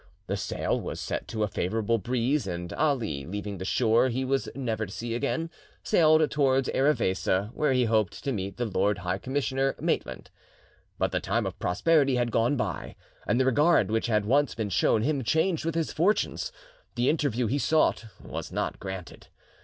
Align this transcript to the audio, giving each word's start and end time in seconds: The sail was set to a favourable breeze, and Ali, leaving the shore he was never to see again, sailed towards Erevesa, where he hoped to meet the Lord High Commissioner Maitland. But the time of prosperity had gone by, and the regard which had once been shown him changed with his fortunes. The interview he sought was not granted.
The 0.25 0.35
sail 0.35 0.81
was 0.81 0.99
set 0.99 1.27
to 1.27 1.43
a 1.43 1.47
favourable 1.47 1.99
breeze, 1.99 2.47
and 2.47 2.73
Ali, 2.73 3.23
leaving 3.27 3.59
the 3.59 3.65
shore 3.65 4.09
he 4.09 4.25
was 4.25 4.49
never 4.55 4.87
to 4.87 4.91
see 4.91 5.13
again, 5.13 5.51
sailed 5.83 6.27
towards 6.31 6.69
Erevesa, 6.69 7.51
where 7.53 7.73
he 7.73 7.85
hoped 7.85 8.23
to 8.23 8.31
meet 8.31 8.57
the 8.57 8.65
Lord 8.65 8.97
High 9.05 9.19
Commissioner 9.19 9.75
Maitland. 9.79 10.31
But 10.97 11.11
the 11.11 11.19
time 11.19 11.45
of 11.45 11.59
prosperity 11.59 12.15
had 12.15 12.31
gone 12.31 12.55
by, 12.57 12.95
and 13.27 13.39
the 13.39 13.45
regard 13.45 13.91
which 13.91 14.07
had 14.07 14.25
once 14.25 14.55
been 14.55 14.69
shown 14.69 15.03
him 15.03 15.23
changed 15.23 15.65
with 15.65 15.75
his 15.75 15.93
fortunes. 15.93 16.51
The 16.95 17.07
interview 17.07 17.45
he 17.45 17.59
sought 17.59 18.05
was 18.23 18.51
not 18.51 18.79
granted. 18.79 19.27